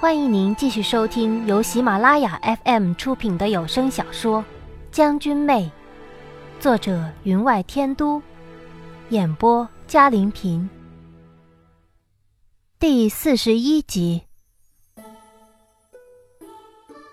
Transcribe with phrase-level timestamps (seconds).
[0.00, 4.40] 欢迎您继续收听由喜马拉雅 FM 出品的有声小说
[4.92, 5.68] 《将军妹》，
[6.62, 8.22] 作者云外天都，
[9.08, 10.70] 演播嘉玲平。
[12.78, 14.22] 第四十一集，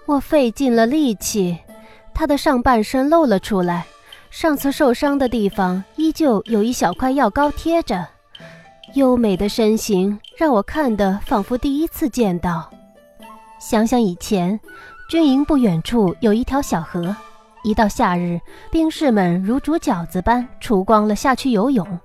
[0.06, 1.58] 我费尽了力气，
[2.14, 3.88] 他的上半身露了出来，
[4.30, 8.08] 上次受伤的地方依旧有一小块药膏贴着。
[8.94, 12.72] 优美的身形让我看得仿佛第一次见到。
[13.60, 14.60] 想想以前，
[15.10, 17.16] 军营不远处有一条小河，
[17.64, 18.40] 一到夏日，
[18.72, 22.00] 兵士们如煮饺子般除光了下去游泳。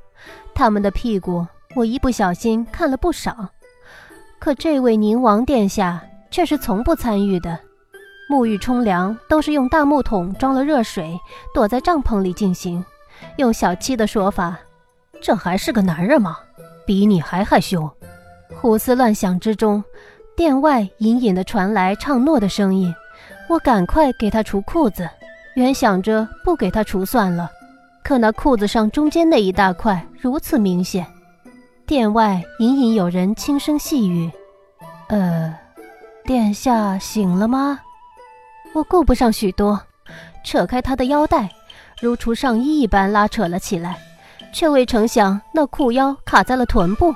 [0.54, 3.48] 他们的屁股，我一不小心看了不少。
[4.38, 7.58] 可这位宁王殿下却是从不参与的，
[8.30, 11.18] 沐浴冲凉都是用大木桶装了热水，
[11.52, 12.82] 躲在帐篷里进行。
[13.36, 14.56] 用小七的说法，
[15.20, 16.38] 这还是个男人吗？
[16.86, 17.90] 比你还害羞。
[18.56, 19.82] 胡思乱想之中，
[20.40, 22.94] 殿外隐隐的传来唱诺的声音。
[23.46, 25.06] 我赶快给他除裤子，
[25.54, 27.50] 原想着不给他除算了，
[28.02, 31.06] 可那裤子上中间那一大块如此明显。
[31.86, 34.30] 殿外隐隐有人轻声细语
[35.08, 35.54] ：“呃，
[36.24, 37.78] 殿下醒了吗？”
[38.72, 39.78] 我顾不上许多，
[40.42, 41.50] 扯开他的腰带，
[42.00, 43.98] 如除上衣一般拉扯了起来。
[44.54, 47.14] 却未成想，那裤腰卡在了臀部，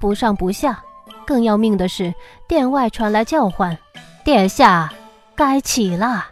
[0.00, 0.82] 不上不下。
[1.24, 2.14] 更要命的是，
[2.46, 3.76] 殿外传来叫唤
[4.22, 4.92] ：“殿下，
[5.34, 6.26] 该起了。”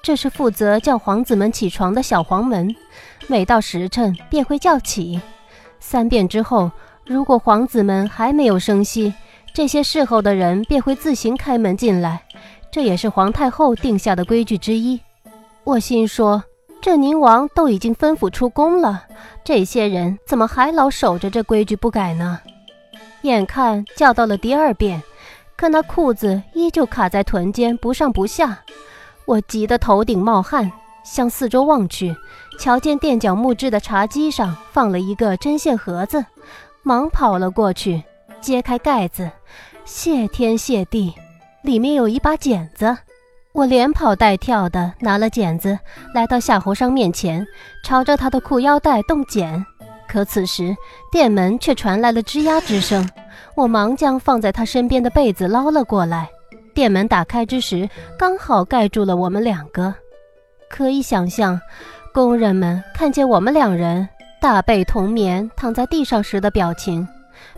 [0.00, 2.72] 这是负责叫皇子们起床的小黄门，
[3.26, 5.20] 每到时辰便会叫起。
[5.80, 6.70] 三遍之后，
[7.04, 9.12] 如果皇子们还没有声息，
[9.52, 12.22] 这些侍候的人便会自行开门进来。
[12.70, 15.00] 这也是皇太后定下的规矩之一。
[15.64, 16.44] 我心说。
[16.82, 19.04] 这宁王都已经吩咐出宫了，
[19.44, 22.40] 这些人怎么还老守着这规矩不改呢？
[23.22, 25.02] 眼看叫到了第二遍，
[25.56, 28.58] 可那裤子依旧卡在臀间，不上不下。
[29.26, 30.70] 我急得头顶冒汗，
[31.04, 32.16] 向四周望去，
[32.58, 36.24] 瞧见垫脚木质的茶几上放了一个针线盒子，
[36.82, 38.02] 忙跑了过去，
[38.40, 39.30] 揭开盖子，
[39.84, 41.14] 谢天谢地，
[41.62, 42.96] 里面有一把剪子。
[43.52, 45.78] 我连跑带跳的拿了剪子，
[46.14, 47.46] 来到夏侯商面前，
[47.84, 49.66] 朝着他的裤腰带动剪。
[50.10, 50.76] 可此时
[51.12, 53.08] 店门却传来了吱呀之声，
[53.54, 56.28] 我忙将放在他身边的被子捞了过来。
[56.74, 57.88] 店门打开之时，
[58.18, 59.94] 刚好盖住了我们两个。
[60.68, 61.60] 可以想象，
[62.12, 64.08] 工人们看见我们两人
[64.40, 67.06] 大被同眠躺在地上时的表情，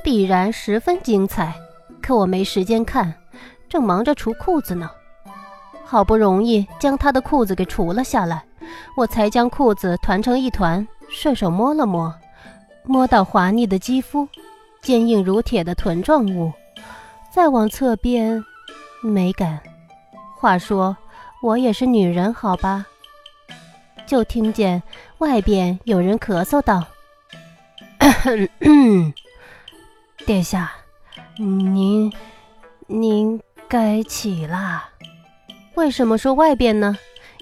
[0.04, 1.54] 必然十分精彩。
[2.02, 3.14] 可我没时间看，
[3.66, 4.90] 正忙着除裤子呢。
[5.84, 8.44] 好不容易将他的裤子给除了下来，
[8.94, 12.14] 我才将裤子团成一团，顺手摸了摸，
[12.84, 14.28] 摸到滑腻的肌肤，
[14.80, 16.52] 坚硬如铁的臀状物，
[17.32, 18.42] 再往侧边，
[19.02, 19.60] 没敢。
[20.38, 20.96] 话说
[21.42, 22.86] 我也是女人，好吧？
[24.06, 24.82] 就听见
[25.18, 26.84] 外边有人咳嗽道
[30.26, 30.72] ：“殿下，
[31.38, 32.12] 您，
[32.88, 34.88] 您该起啦。”
[35.76, 36.98] 为什么说外边呢？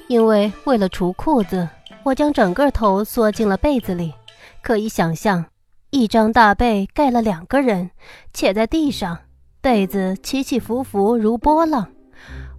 [0.06, 1.68] 因为为了除裤子，
[2.04, 4.14] 我将整个头缩进了被子里。
[4.62, 5.44] 可以想象，
[5.90, 7.90] 一张大被盖了两个人，
[8.32, 9.18] 且在地上，
[9.60, 11.88] 被子起起伏伏如波浪。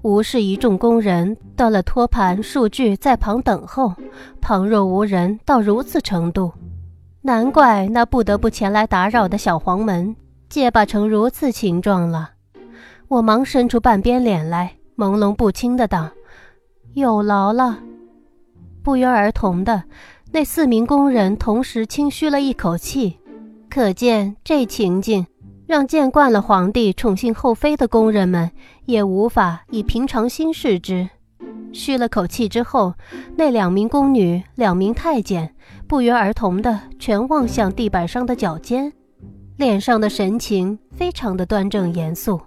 [0.02, 3.94] 无视一众工人端了托盘数据在旁等候，
[4.42, 6.52] 旁若无人到如此程度，
[7.22, 10.16] 难怪那不得不前来打扰的小黄门
[10.50, 12.32] 结巴成如此形状了。
[13.08, 14.74] 我忙伸出半边脸来。
[14.98, 16.12] 朦胧不清的道
[16.94, 17.80] ：“有劳了。”
[18.84, 19.84] 不约而同的，
[20.34, 23.18] 那四名工人同时轻吁了一口气。
[23.70, 25.26] 可见这情景，
[25.68, 28.50] 让见惯了皇帝宠幸后妃的工人们
[28.86, 31.10] 也无法以平常心视之。
[31.74, 32.94] 吁了口气之后，
[33.36, 35.54] 那两名宫女、两名太监
[35.88, 38.92] 不约而同的全望向地板上的脚尖，
[39.58, 42.40] 脸上的神情非常的端正严肃。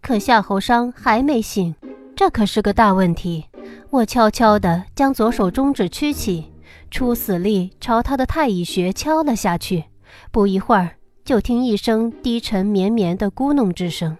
[0.00, 1.74] 可夏侯商还没醒，
[2.14, 3.46] 这可是个大问题。
[3.90, 6.52] 我悄悄地将左手中指屈起，
[6.94, 9.82] 出死力朝他的太乙穴敲了下去。
[10.30, 10.94] 不一会儿，
[11.24, 14.16] 就听一声低沉绵绵的咕哝之声。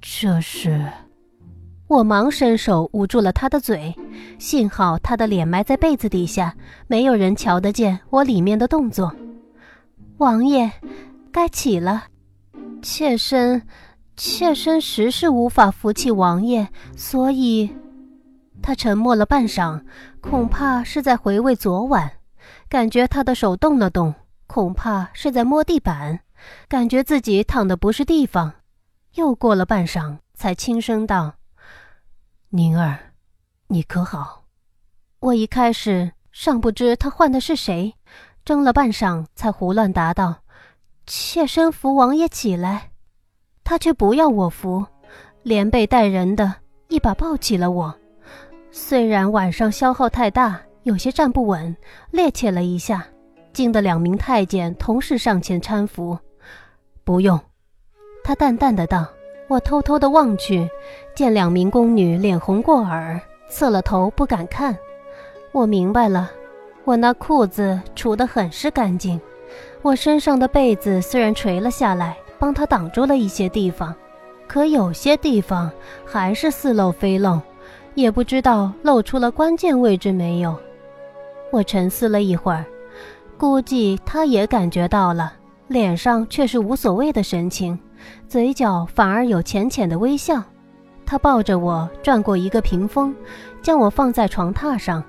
[0.00, 0.90] 这是……
[1.86, 3.94] 我忙伸手捂住了他的嘴，
[4.40, 6.56] 幸好他的脸埋在被子底下，
[6.88, 9.14] 没有人瞧得见我里面的动作。
[10.16, 10.72] 王爷，
[11.30, 12.06] 该起了，
[12.82, 13.62] 妾身。
[14.16, 17.70] 妾身实是无法服气王爷，所以，
[18.64, 19.84] 他沉默了半晌，
[20.22, 22.12] 恐怕是在回味昨晚。
[22.66, 24.14] 感觉他的手动了动，
[24.46, 26.20] 恐怕是在摸地板，
[26.66, 28.54] 感觉自己躺的不是地方。
[29.16, 31.34] 又过了半晌，才轻声道
[32.48, 33.12] ：“宁儿，
[33.66, 34.44] 你可好？”
[35.20, 37.94] 我一开始尚不知他唤的是谁，
[38.46, 40.36] 怔了半晌，才胡乱答道
[41.06, 42.92] ：“妾身扶王爷起来。”
[43.62, 44.86] 他却不要我扶，
[45.42, 46.54] 连背带人的
[46.88, 47.98] 一把抱起了我。
[48.76, 51.76] 虽然晚上消耗太大，有些站不稳，
[52.10, 53.06] 趔趄了一下，
[53.52, 56.18] 惊得两名太监同时上前搀扶。
[57.04, 57.38] 不用，
[58.24, 59.06] 他淡淡的道。
[59.46, 60.68] 我偷偷的望去，
[61.14, 64.76] 见两名宫女脸红过耳，侧了头不敢看。
[65.52, 66.32] 我明白了，
[66.82, 69.20] 我那裤子除得很是干净，
[69.82, 73.94] 我身上的被子虽然垂了下来，帮他挡住了一些地方，
[74.48, 75.70] 可有些地方
[76.04, 77.40] 还是似漏非漏。
[77.94, 80.56] 也不知道露出了关键位置没有。
[81.52, 82.64] 我沉思了一会儿，
[83.38, 85.32] 估计他也感觉到了，
[85.68, 87.78] 脸上却是无所谓的神情，
[88.28, 90.42] 嘴角反而有浅浅的微笑。
[91.06, 93.14] 他抱着我转过一个屏风，
[93.62, 95.04] 将我放在床榻上。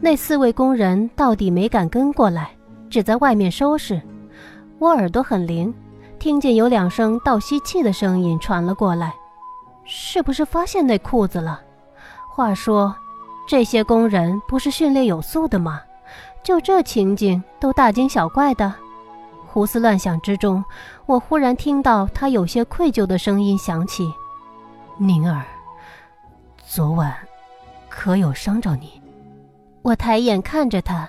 [0.00, 2.50] 那四位工人到底没敢跟过来，
[2.88, 4.00] 只在外面收拾。
[4.78, 5.74] 我耳朵很灵，
[6.18, 9.14] 听见有两声倒吸气的声音传了过来，
[9.84, 11.62] 是不是发现那裤子了？
[12.36, 12.94] 话说，
[13.48, 15.80] 这些工人不是训练有素的吗？
[16.42, 18.74] 就这情景都大惊小怪的。
[19.46, 20.62] 胡思乱想之中，
[21.06, 24.12] 我忽然听到他有些愧疚的声音响起
[25.00, 25.46] ：“宁儿，
[26.62, 27.16] 昨晚
[27.88, 29.00] 可有伤着你？”
[29.80, 31.08] 我抬眼看着他，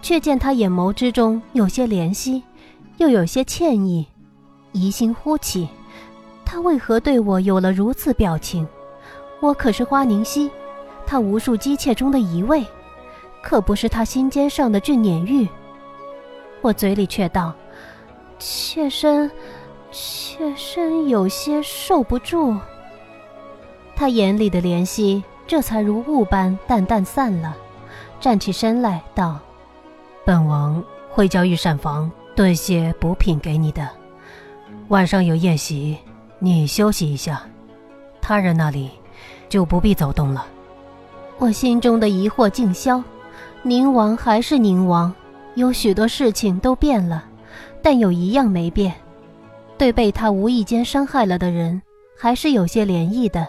[0.00, 2.42] 却见他眼眸之中有些怜惜，
[2.96, 4.08] 又有些歉意，
[4.72, 5.68] 疑心忽起，
[6.42, 8.66] 他为何对我有了如此表情？
[9.40, 10.50] 我可是花凝溪，
[11.06, 12.64] 他无数姬妾中的一位，
[13.42, 15.46] 可不是他心尖上的俊撵玉。
[16.62, 17.52] 我嘴里却道
[18.38, 19.30] ：“妾身，
[19.92, 22.56] 妾身有些受不住。”
[23.94, 27.54] 他眼里的怜惜这才如雾般淡淡散了，
[28.18, 29.38] 站起身来道
[30.24, 33.86] ：“本王会叫御膳房炖些补品给你的。
[34.88, 35.98] 晚上有宴席，
[36.38, 37.42] 你休息一下。
[38.22, 38.90] 他人那里。”
[39.54, 40.44] 就不必走动了。
[41.38, 43.00] 我心中的疑惑尽消，
[43.62, 45.14] 宁王还是宁王，
[45.54, 47.24] 有许多事情都变了，
[47.80, 48.92] 但有一样没变，
[49.78, 51.80] 对被他无意间伤害了的人，
[52.18, 53.46] 还是有些怜意的。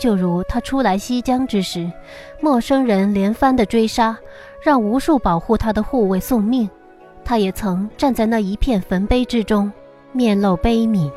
[0.00, 1.88] 就如他出来西江之时，
[2.40, 4.18] 陌生人连番的追杀，
[4.60, 6.68] 让无数保护他的护卫送命，
[7.24, 9.72] 他也曾站在那一片坟碑之中，
[10.10, 11.08] 面露悲悯。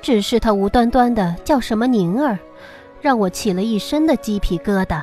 [0.00, 2.38] 只是他无端端的叫什么宁儿。
[3.06, 5.00] 让我起了一身的鸡皮疙瘩，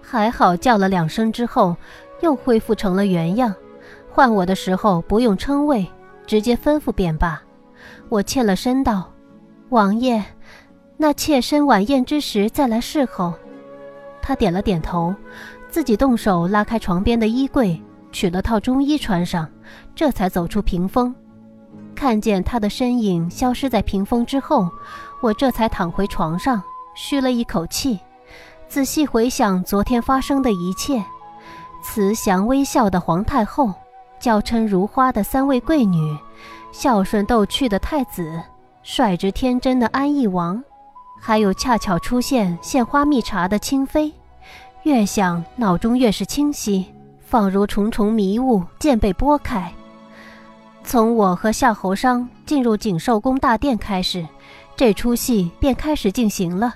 [0.00, 1.76] 还好叫了两声之后，
[2.20, 3.52] 又恢复成了原样。
[4.08, 5.84] 唤我的时候不用称谓，
[6.28, 7.42] 直接吩咐便罢。
[8.08, 9.12] 我欠了身道
[9.70, 10.24] ：“王爷，
[10.96, 13.34] 那妾身晚宴之时再来侍候。”
[14.22, 15.12] 他点了点头，
[15.68, 17.82] 自己动手拉开床边的衣柜，
[18.12, 19.50] 取了套中衣穿上，
[19.92, 21.12] 这才走出屏风。
[21.96, 24.70] 看见他的身影消失在屏风之后，
[25.20, 26.62] 我这才躺回床上。
[27.00, 28.00] 吁了一口气，
[28.66, 31.00] 仔细回想昨天发生的一切，
[31.80, 33.72] 慈祥微笑的皇太后，
[34.18, 36.18] 娇嗔如花的三位贵女，
[36.72, 38.42] 孝顺逗趣的太子，
[38.82, 40.60] 率直天真的安义王，
[41.20, 44.12] 还有恰巧出现献花蜜茶的清妃，
[44.82, 46.84] 越想脑中越是清晰，
[47.20, 49.72] 仿如重重迷雾渐被拨开。
[50.82, 54.26] 从我和夏侯商进入景寿宫大殿开始，
[54.74, 56.74] 这出戏便开始进行了。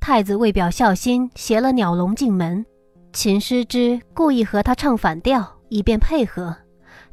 [0.00, 2.64] 太子为表孝心，携了鸟笼进门。
[3.12, 6.56] 秦师之故意和他唱反调，以便配合。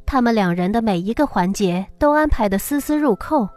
[0.06, 3.48] 他们两人的每一个环节都安排得丝丝入扣。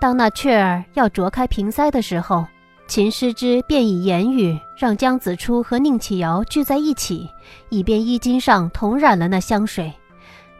[0.00, 2.46] 当那雀儿要啄开瓶塞的时候，
[2.86, 7.28] 秦师之便以言语让姜子初和宁启尧聚在一起，
[7.68, 9.92] 以便衣襟上同染了那香水。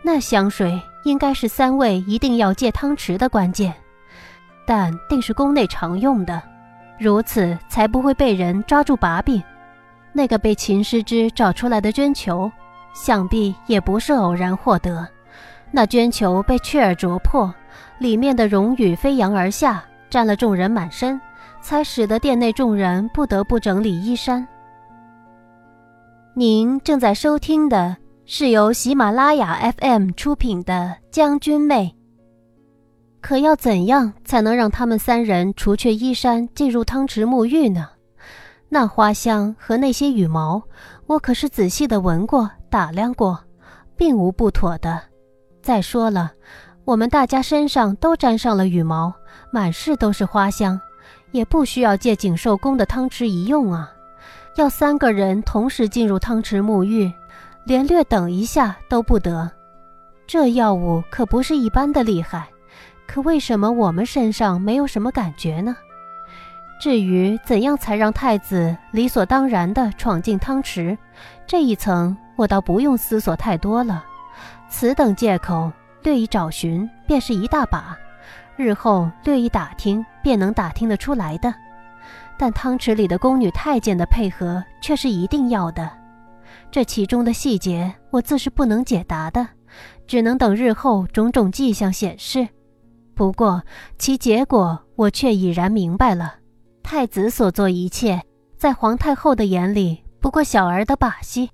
[0.03, 3.75] 那香水应该是三位一定要借汤匙的关键，
[4.67, 6.43] 但定是宫内常用的。
[7.01, 9.43] 如此才不会被人抓住把柄。
[10.13, 12.51] 那个被秦师之找出来的绢球，
[12.93, 15.09] 想必也不是偶然获得。
[15.71, 17.53] 那绢球被雀儿啄破，
[17.99, 21.19] 里面的绒羽飞扬而下，沾了众人满身，
[21.63, 24.47] 才使得殿内众人不得不整理衣衫。
[26.35, 31.95] 您正在收听的是由喜马拉雅 FM 出品的《将军妹》。
[33.21, 37.89] 可要怎样才能让他们三人除却衣衫进入汤池沐浴呢？
[38.69, 40.63] 那花香和那些羽毛，
[41.07, 43.39] 我可是仔细的闻过、打量过，
[43.97, 45.01] 并无不妥的。
[45.61, 46.33] 再说了，
[46.85, 49.13] 我们大家身上都沾上了羽毛，
[49.53, 50.81] 满室都是花香，
[51.33, 53.93] 也不需要借景寿宫的汤池一用啊。
[54.57, 57.13] 要三个人同时进入汤池沐浴，
[57.65, 59.51] 连略等一下都不得。
[60.27, 62.49] 这药物可不是一般的厉害，
[63.11, 65.77] 可为什么我们身上没有什么感觉呢？
[66.81, 70.97] 至于怎样才让太子理所当然地闯进汤池，
[71.45, 74.05] 这一层我倒不用思索太多了。
[74.69, 75.73] 此等借口，
[76.05, 77.99] 略一找寻便是一大把，
[78.55, 81.53] 日后略一打听便能打听得出来的。
[82.39, 85.91] 但汤池里的宫女太监的配合却是一定要的，
[86.71, 89.49] 这其中的细节我自是不能解答的，
[90.07, 92.47] 只能等日后种种迹象显示。
[93.15, 93.63] 不过
[93.99, 96.37] 其结果我却已然明白了。
[96.83, 98.23] 太子所做一切，
[98.57, 101.51] 在皇太后的眼里不过小儿的把戏。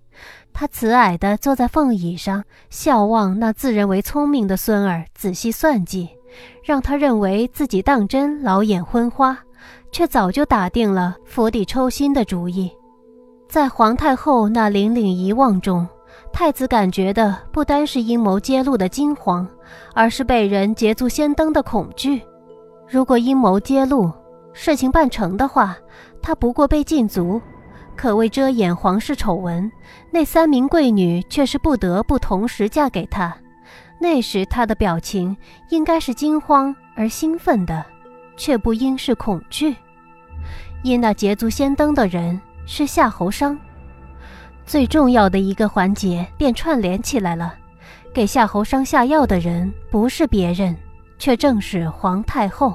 [0.53, 6.09] 她慈蔼地坐在凤椅上，笑望那自认为聪明的孙儿仔细算计，
[6.65, 9.39] 让他认为自己当真老眼昏花，
[9.93, 12.73] 却早就打定了釜底抽薪的主意。
[13.49, 15.87] 在皇太后那凛凛遗望中，
[16.39, 19.49] 太子感觉的不单是阴谋揭露的惊慌，
[19.95, 22.21] 而是被人捷足先登的恐惧。
[22.87, 24.13] 如果阴谋揭露，
[24.53, 25.75] 事情办成的话，
[26.21, 27.41] 他不过被禁足，
[27.97, 29.73] 可为遮掩皇室丑闻，
[30.11, 33.35] 那三名贵女却是不得不同时嫁给他。
[33.99, 35.35] 那时他的表情
[35.71, 37.83] 应该是惊慌而兴奋的，
[38.37, 39.75] 却不应是恐惧，
[40.83, 43.59] 因那捷足先登的人是夏侯商。
[44.67, 47.55] 最重要的一个环节便串联起来了，
[48.13, 50.77] 给夏侯商下药的人不是别人，
[51.19, 52.75] 却正是皇太后。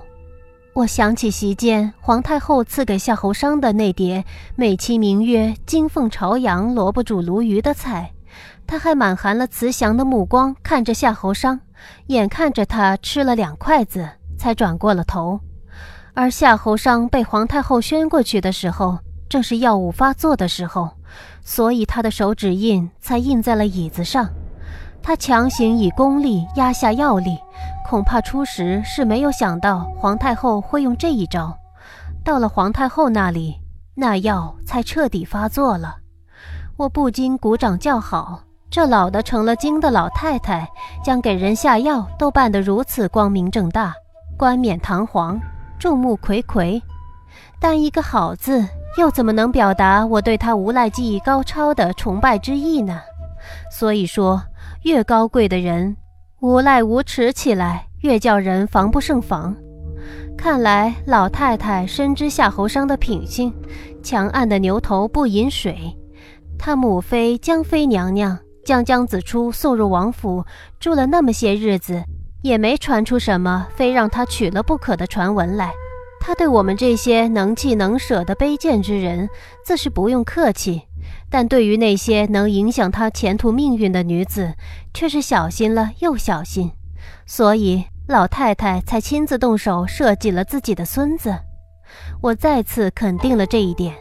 [0.74, 4.24] 我想起席间皇太后赐给夏侯商的那碟
[4.56, 8.10] 美其名曰“金凤朝阳萝卜煮鲈鱼”的菜，
[8.66, 11.60] 他还满含了慈祥的目光看着夏侯商，
[12.08, 15.38] 眼看着他吃了两筷子，才转过了头。
[16.14, 20.90] 而夏侯商被皇太后宣过去的时候，正是药物发作的时候，
[21.44, 24.30] 所以他的手指印才印在了椅子上。
[25.04, 27.38] 他强行以功力压下药力。
[27.88, 31.58] 恐怕初时是没有想到皇太后会用这一招，
[32.24, 33.60] 到了皇太后那里，
[33.96, 35.98] 那药才彻底发作了。
[36.78, 40.70] 我不禁鼓掌叫好，这老的成了精的老太太，
[41.04, 43.94] 将给人下药都办得如此光明正大、
[44.38, 45.38] 冠冕堂皇、
[45.78, 46.82] 众目睽睽。
[47.60, 48.66] 但一个好字，
[48.98, 53.00] 又怎么能表达我对他无赖技艺高超的崇拜之意呢？
[53.72, 54.42] 所以说，
[54.84, 55.96] 越高贵的人。
[56.42, 59.56] 无赖无耻起来，越叫人防不胜防。
[60.36, 63.54] 看来老太太深知夏侯商的品性，
[64.02, 65.96] 强按的牛头不饮水。
[66.58, 70.44] 他母妃江妃娘娘将江子初送入王府，
[70.80, 72.04] 住了那么些日子，
[72.42, 75.72] 也没传出什么非让他娶了不可的传闻来。
[76.22, 79.28] 他对我们这些能气能舍的卑贱之人，
[79.66, 80.84] 自是不用客气。
[81.32, 84.54] 但对于那些能影响他前途命运的女子，
[84.94, 86.72] 却是小心了又小心，
[87.26, 91.36] 所以老太太才亲自动手设计了自己的孙子。
[92.22, 93.96] 我再次肯定了这一点。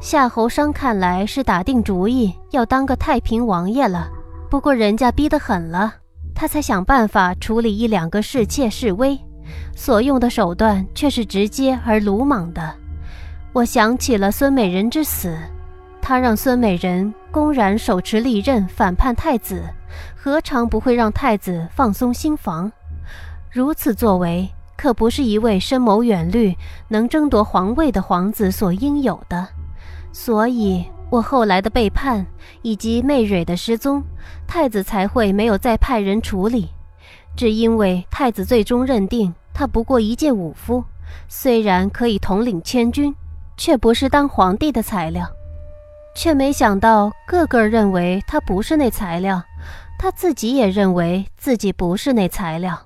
[0.00, 4.08] 夏侯商看来是打定主意要当个太平王爷了，
[4.50, 5.94] 不过人家逼得狠了，
[6.34, 9.18] 他才想办法处理一两个侍妾侍卫，
[9.74, 12.74] 所用的手段却是直接而鲁莽的。
[13.52, 15.36] 我想起了孙美人之死。
[16.00, 19.62] 他让孙美人公然手持利刃反叛太子，
[20.16, 22.72] 何尝不会让太子放松心防？
[23.50, 26.56] 如此作为，可不是一位深谋远虑、
[26.88, 29.48] 能争夺皇位的皇子所应有的。
[30.10, 32.24] 所以，我后来的背叛
[32.62, 34.02] 以及媚蕊的失踪，
[34.46, 36.70] 太子才会没有再派人处理，
[37.38, 40.82] 只因为太子最终认定他不过一介武夫，
[41.28, 43.14] 虽然可以统领千军，
[43.56, 45.24] 却不是当皇帝的材料。
[46.16, 49.40] 却没想到，个个认为他不是那材料，
[50.00, 52.76] 他自己也认为自己不是那材料。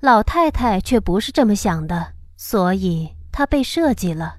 [0.00, 4.36] 老太太却不是这么想的，所以她被设计了。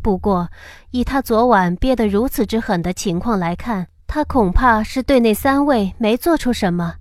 [0.00, 0.48] 不过，
[0.92, 6.94] 以他昨晚憋得如此之狠的情况来看，他恐怕是对那三位没做出什么，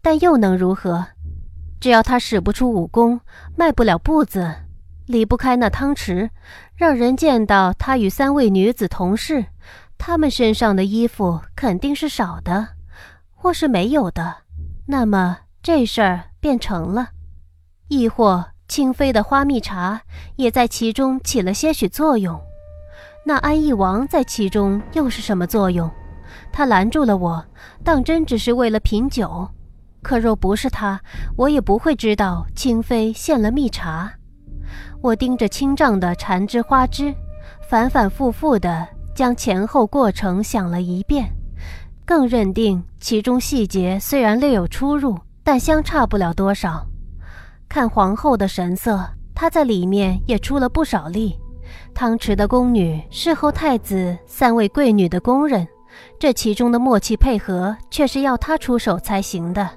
[0.00, 1.04] 但又能如何？
[1.80, 3.20] 只要他使不出武功，
[3.56, 4.54] 迈不了步子，
[5.06, 6.30] 离不开那汤池，
[6.74, 9.46] 让人见到他与三位女子同事。
[9.96, 12.68] 他们身上的衣服肯定是少的，
[13.34, 14.36] 或是没有的，
[14.86, 17.08] 那么这事儿便成了。
[17.88, 20.02] 亦或清妃的花蜜茶
[20.36, 22.40] 也在其中起了些许作用。
[23.24, 25.90] 那安义王在其中又是什么作用？
[26.52, 27.44] 他拦住了我，
[27.82, 29.48] 当真只是为了品酒。
[30.02, 31.00] 可若不是他，
[31.36, 34.12] 我也不会知道清妃献了蜜茶。
[35.00, 37.14] 我盯着青帐的缠枝花枝，
[37.68, 41.28] 反反复复地将前后过程想了一遍，
[42.04, 46.86] 更认定其中细节虽然略有出入，但相差不了多少。
[47.68, 51.38] 看皇后的神色，她在里面也出了不少力。
[51.94, 55.66] 汤池的宫女侍候太子三位贵女的宫人，
[56.18, 59.68] 这其中的默契配合却是要她出手才行的。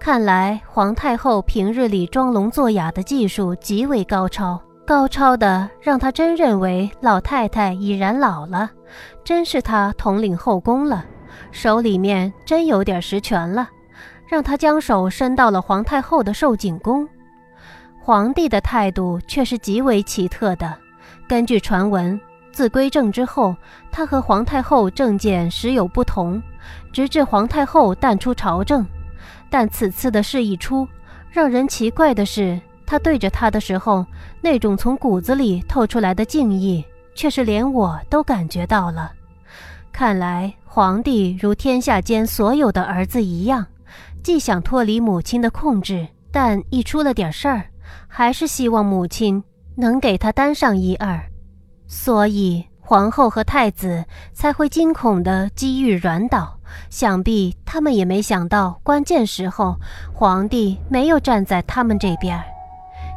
[0.00, 8.70] 看来皇太后平日里装聋作哑的技术极为高超，高超的让她真认为老太太已然老了，
[9.22, 11.04] 真是她统领后宫了，
[11.52, 13.68] 手里面真有点实权了，
[14.26, 17.06] 让她将手伸到了皇太后的寿景宫。
[18.00, 20.74] 皇帝的态度却是极为奇特的。
[21.28, 22.18] 根据传闻，
[22.50, 23.54] 自归政之后，
[23.92, 26.42] 他和皇太后政见时有不同，
[26.90, 28.84] 直至皇太后淡出朝政。
[29.50, 30.86] 但此次的事一出，
[31.30, 34.06] 让人奇怪的是，他对着他的时候，
[34.40, 39.12] 那种从骨子里透出来的敬意，却是连我都感觉到了。
[39.92, 43.66] 看来皇帝如天下间所有的儿子一样，
[44.22, 47.64] 既想脱离母亲的控制，但一出了点事儿，
[48.06, 49.42] 还是希望母亲
[49.74, 51.20] 能给他担上一二，
[51.88, 52.64] 所以。
[52.82, 59.76] 皇后和太子才会惊恐的机遇软倒，想必他们也没想到关键时候
[60.12, 62.42] 皇帝没有站在他们这边。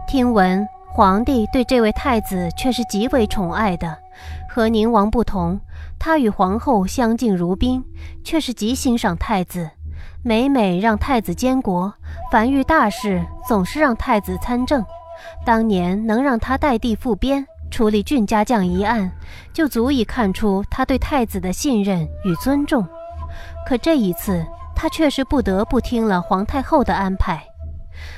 [0.07, 3.97] 听闻皇帝对这位太子却是极为宠爱的，
[4.49, 5.59] 和宁王不同，
[5.97, 7.83] 他与皇后相敬如宾，
[8.23, 9.69] 却是极欣赏太子，
[10.21, 11.93] 每每让太子监国，
[12.31, 14.85] 凡遇大事总是让太子参政。
[15.45, 17.45] 当年能让他代地复边。
[17.71, 19.11] 处理郡家将一案，
[19.51, 22.87] 就足以看出他对太子的信任与尊重。
[23.67, 27.43] 可这一次，他却是不得不听了皇太后的安排。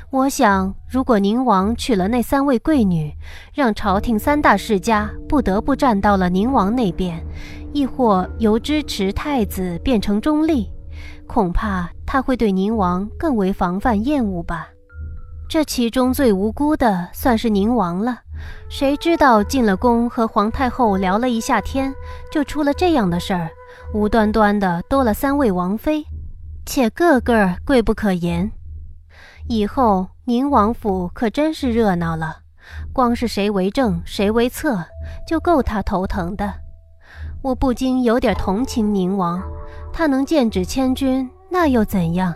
[0.09, 3.13] 我想，如果宁王娶了那三位贵女，
[3.53, 7.21] 让朝廷三大世家不得不站到了宁王那边，
[7.73, 10.71] 亦或由支持太子变成中立，
[11.27, 14.69] 恐怕他会对宁王更为防范厌恶吧。
[15.47, 18.21] 这其中最无辜的，算是宁王了。
[18.69, 21.93] 谁知道进了宫和皇太后聊了一下天，
[22.31, 23.49] 就出了这样的事儿，
[23.93, 26.05] 无端端的多了三位王妃，
[26.65, 28.51] 且个个贵不可言。
[29.47, 32.37] 以后宁王府可真是热闹了，
[32.91, 34.83] 光是谁为正谁为侧，
[35.27, 36.53] 就够他头疼的。
[37.41, 39.41] 我不禁有点同情宁王，
[39.93, 42.33] 他能剑指千军，那又怎样？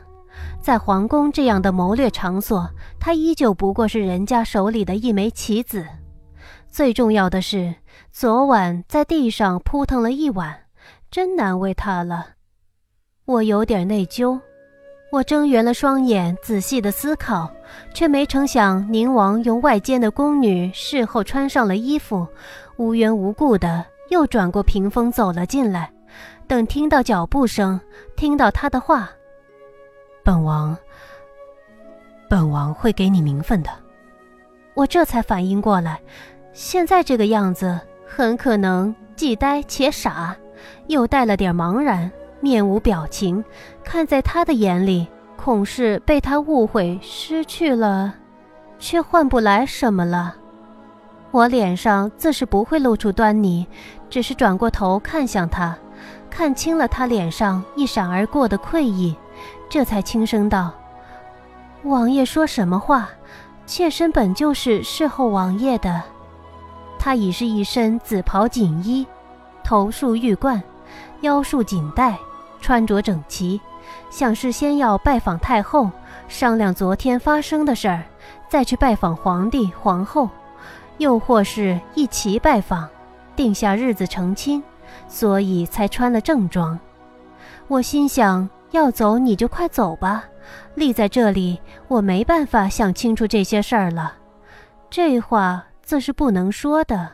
[0.61, 5.85] 在皇宫这样的谋略场所，他依旧不过是人家手里的一枚棋子。
[6.69, 7.73] 最重要的是，
[8.11, 10.55] 昨晚在地上扑腾了一晚，
[11.11, 12.27] 真难为他了。
[13.25, 14.39] 我有点内疚。
[15.11, 17.49] 我睁圆了双眼，仔细的思考，
[17.95, 22.27] 却没成想宁王用外间的宫女侍候穿上了衣服，
[22.77, 25.91] 无缘无故的又转过屏风走了进来。
[26.47, 27.79] 等听到脚步声，
[28.15, 29.09] 听到他的话。
[30.23, 30.77] 本王，
[32.29, 33.71] 本王会给你名分的。
[34.75, 35.99] 我这才反应过来，
[36.53, 40.37] 现在这个样子很可能既呆且傻，
[40.87, 43.43] 又带了点茫然，面无表情。
[43.83, 48.13] 看在他的眼里，恐是被他误会，失去了，
[48.77, 50.35] 却换不来什么了。
[51.31, 53.67] 我脸上自是不会露出端倪，
[54.09, 55.77] 只是转过头看向他，
[56.29, 59.15] 看清了他脸上一闪而过的愧意。
[59.69, 60.71] 这才轻声道
[61.85, 63.09] ：“王爷说什么话？
[63.67, 66.01] 妾身本就是侍候王爷的。”
[66.97, 69.05] 他已是一身紫袍锦衣，
[69.63, 70.61] 头束玉冠，
[71.21, 72.17] 腰束锦带，
[72.61, 73.59] 穿着整齐，
[74.09, 75.89] 像是先要拜访太后，
[76.27, 78.03] 商量昨天发生的事儿，
[78.47, 80.29] 再去拜访皇帝皇后，
[80.97, 82.87] 又或是一齐拜访，
[83.35, 84.63] 定下日子成亲，
[85.07, 86.79] 所以才穿了正装。
[87.67, 88.49] 我心想。
[88.71, 90.25] 要走你就快走吧，
[90.75, 94.13] 立在这里我没办法想清楚这些事儿了。
[94.91, 97.09] 这话自是不能说的。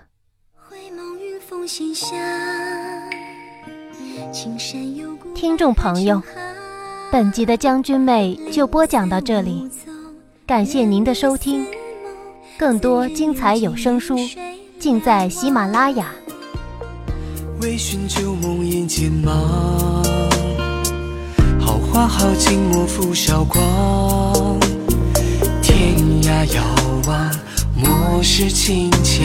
[5.34, 6.22] 听众朋友，
[7.12, 9.68] 本集的将军妹就播讲到这里，
[10.46, 11.66] 感谢您的收听。
[12.58, 14.16] 更多精彩有声书
[14.80, 16.12] 尽在喜马拉雅。
[17.62, 20.04] 为寻旧梦魇间吗？
[21.92, 24.60] 花好景莫负韶光。
[25.64, 26.64] 天涯遥
[27.08, 27.32] 望，
[27.74, 29.24] 莫失情切，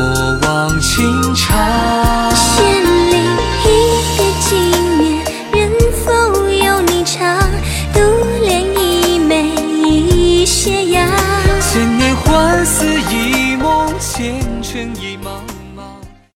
[0.00, 0.06] 过
[0.48, 3.22] 往情长，仙灵
[3.64, 3.68] 一
[4.16, 4.48] 片寂
[4.96, 5.04] 灭，
[5.52, 5.70] 人
[6.06, 6.08] 走
[6.48, 7.38] 有你裳，
[7.92, 8.00] 独
[8.40, 9.44] 恋一眉
[9.84, 11.06] 一斜阳，
[11.60, 15.09] 千年幻似一梦，前尘已。